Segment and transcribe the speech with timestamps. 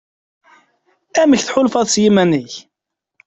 [1.21, 2.53] Amek tḥulfaḍ s yiman-ik?